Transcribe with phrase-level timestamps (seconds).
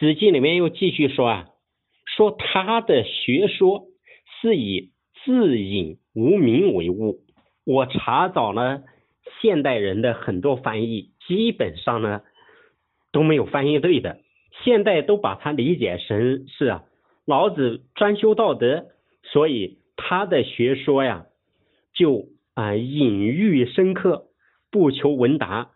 [0.00, 1.48] 史记》里面又继续说啊，
[2.06, 3.88] 说他的学说
[4.40, 4.92] 是以
[5.22, 7.18] 自隐无名为物。
[7.66, 8.82] 我查找了
[9.42, 12.22] 现代人的很多翻译，基本上呢
[13.12, 14.20] 都没有翻译对的。
[14.64, 16.84] 现代都把它理解成是啊，
[17.26, 18.86] 老子专修道德，
[19.24, 21.26] 所以他的学说呀
[21.92, 24.28] 就啊隐喻深刻，
[24.70, 25.72] 不求闻达，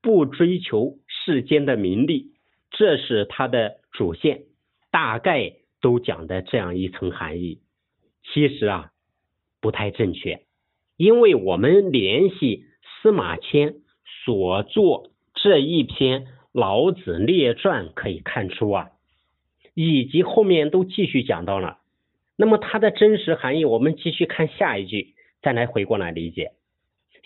[0.00, 2.30] 不追求世间的名利，
[2.76, 4.44] 这是他的主线，
[4.90, 7.60] 大概都讲的这样一层含义。
[8.32, 8.92] 其实啊
[9.60, 10.40] 不太正确，
[10.96, 12.64] 因为我们联系
[13.02, 13.74] 司马迁
[14.24, 16.28] 所作这一篇。
[16.56, 18.88] 老子列传可以看出啊，
[19.74, 21.80] 以及后面都继续讲到了。
[22.34, 26.52] 那么它的真实含义，我们继续看下一句，再来回过来理解。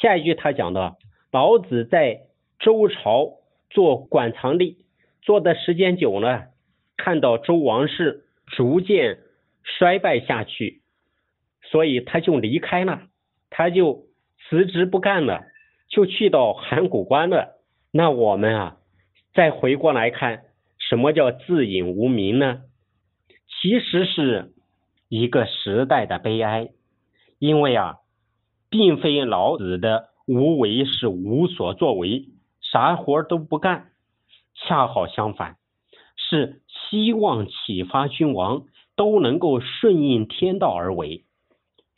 [0.00, 0.96] 下一句他讲到，
[1.32, 2.20] 老子在
[2.60, 3.38] 周朝
[3.68, 4.76] 做馆藏吏，
[5.26, 6.46] 做的时间久了，
[6.96, 9.18] 看到周王室逐渐
[9.62, 10.80] 衰败下去，
[11.64, 13.02] 所以他就离开了，
[13.50, 14.06] 他就
[14.48, 15.42] 辞职不干了，
[15.90, 17.60] 就去到函谷关了。
[17.92, 18.76] 那我们啊。
[19.34, 20.44] 再回过来看，
[20.78, 22.62] 什么叫自隐无名呢？
[23.46, 24.54] 其实是
[25.10, 26.70] 一个时代的悲哀，
[27.38, 27.96] 因为啊，
[28.70, 32.30] 并非老子的无为是无所作为，
[32.62, 33.90] 啥活都不干，
[34.56, 35.56] 恰好相反，
[36.16, 38.64] 是希望启发君王
[38.96, 41.24] 都能够顺应天道而为。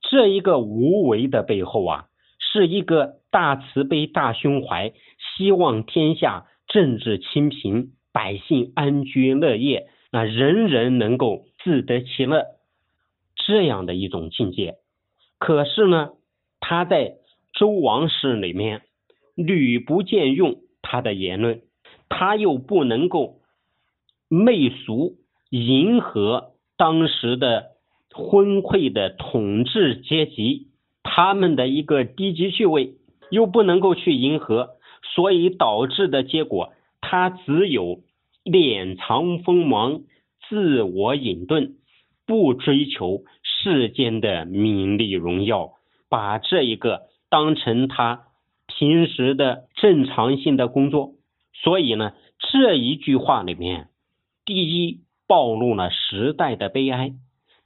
[0.00, 2.06] 这一个无为的背后啊，
[2.38, 4.92] 是一个大慈悲、大胸怀，
[5.36, 6.46] 希望天下。
[6.68, 12.44] 政治清平，百姓安居乐业，那人人能够自得其乐，
[13.36, 14.74] 这样的一种境界。
[15.38, 16.10] 可是呢，
[16.58, 17.18] 他在
[17.52, 18.82] 周王室里面
[19.36, 21.62] 屡不见用他的言论，
[22.08, 23.36] 他又不能够
[24.28, 25.16] 媚俗
[25.50, 27.72] 迎合当时的
[28.12, 30.68] 昏聩的统治阶级，
[31.02, 32.94] 他们的一个低级趣味，
[33.30, 34.70] 又不能够去迎合。
[35.14, 38.00] 所以导致的结果，他只有
[38.44, 40.00] 敛藏锋芒，
[40.48, 41.72] 自我隐遁，
[42.26, 45.72] 不追求世间的名利荣耀，
[46.08, 48.24] 把这一个当成他
[48.66, 51.12] 平时的正常性的工作。
[51.62, 53.88] 所以呢，这一句话里面，
[54.44, 57.14] 第一暴露了时代的悲哀，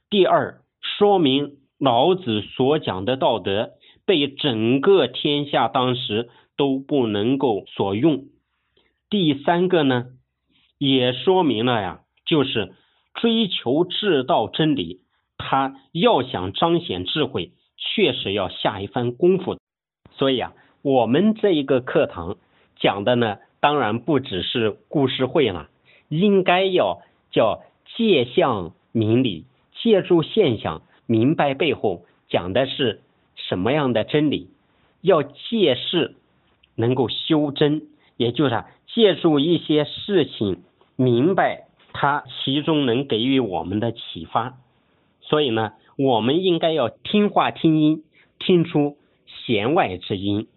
[0.09, 3.71] 第二说明老子所讲的道德
[4.05, 6.29] 被整个天下当时。
[6.57, 8.25] 都不能够所用。
[9.09, 10.07] 第三个呢，
[10.77, 12.75] 也说明了呀，就是
[13.15, 14.99] 追求至道真理，
[15.39, 19.57] 他要想彰显智慧，确实要下一番功夫。
[20.11, 20.53] 所以啊，
[20.83, 22.37] 我们这一个课堂
[22.75, 25.69] 讲的呢，当然不只是故事会了，
[26.09, 27.01] 应该要
[27.31, 27.63] 叫
[27.95, 29.45] 借象明理，
[29.81, 32.99] 借助现象明白背后讲的是
[33.35, 34.49] 什么样的真理，
[34.99, 36.15] 要借势。
[36.73, 37.83] 能够修真，
[38.15, 40.63] 也就是借助一些事情
[40.95, 44.57] 明白它其中能给予我们的启发。
[45.19, 48.03] 所以呢，我们应该要听话听音，
[48.39, 48.97] 听出
[49.27, 50.47] 弦外之音，